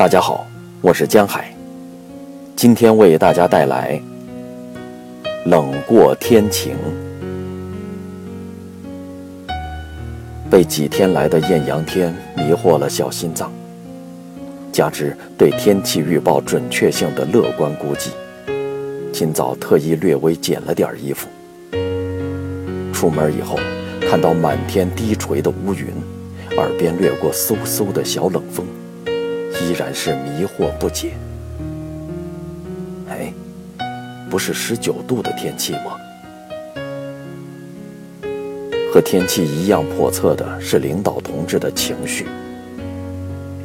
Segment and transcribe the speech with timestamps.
[0.00, 0.46] 大家好，
[0.80, 1.54] 我是江海，
[2.56, 4.00] 今天为大家带来
[5.50, 6.74] 《冷过天晴》。
[10.50, 13.52] 被几天来的艳阳天迷惑了小心脏，
[14.72, 18.12] 加之对天气预报准确性的乐观估计，
[19.12, 21.28] 今早特意略微减了点衣服。
[22.90, 23.58] 出门以后，
[24.08, 25.88] 看到满天低垂的乌云，
[26.56, 28.64] 耳边掠过嗖嗖的小冷风。
[29.60, 31.12] 依然是迷惑不解。
[33.08, 33.32] 哎，
[34.30, 35.96] 不是十九度的天气吗？
[38.92, 42.26] 和天气一样叵测的是领导同志的情绪。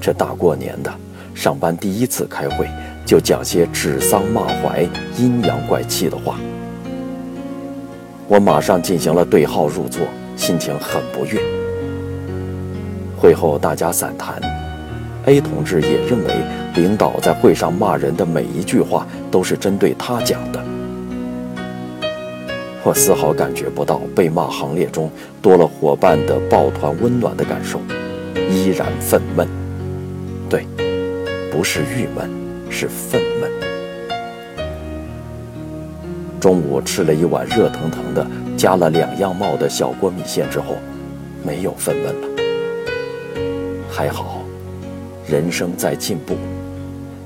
[0.00, 0.92] 这大过年的，
[1.34, 2.68] 上班第一次开会
[3.06, 6.38] 就讲些指桑骂槐、阴阳怪气的话，
[8.28, 10.02] 我马上进行了对号入座，
[10.36, 11.40] 心情很不悦。
[13.16, 14.38] 会后大家散谈。
[15.26, 16.34] A 同志也认为，
[16.74, 20.62] 领导在会上骂人的每一句话都是针对他讲的。
[22.82, 27.80] 我丝毫感觉不到被骂行列中多了伙伴的抱团温暖的感受，
[28.50, 29.46] 依然愤懑。
[30.50, 30.66] 对，
[31.50, 32.30] 不是郁闷，
[32.68, 33.48] 是愤懑。
[36.38, 38.26] 中午吃了一碗热腾腾的、
[38.58, 40.76] 加了两样冒的小锅米线之后，
[41.42, 42.28] 没有愤懑了。
[43.90, 44.43] 还好。
[45.26, 46.36] 人生在进步，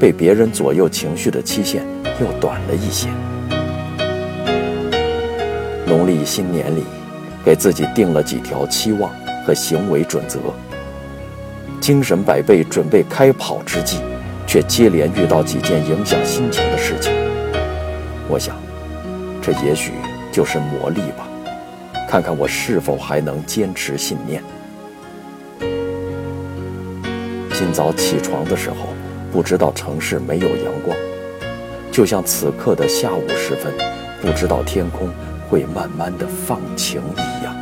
[0.00, 1.82] 被别人左右情绪的期限
[2.20, 3.08] 又短了一些。
[5.86, 6.84] 农历新年里，
[7.44, 9.10] 给自己定了几条期望
[9.46, 10.38] 和行为准则，
[11.80, 13.98] 精神百倍准备开跑之际，
[14.46, 17.12] 却接连遇到几件影响心情的事情。
[18.26, 18.56] 我想，
[19.42, 19.92] 这也许
[20.32, 21.28] 就是磨砺吧，
[22.08, 24.42] 看看我是否还能坚持信念。
[27.54, 28.76] 今早起床的时候，
[29.30, 30.96] 不知道城市没有阳光，
[31.92, 33.72] 就像此刻的下午时分，
[34.20, 35.08] 不知道天空
[35.48, 37.54] 会慢慢的放晴一样。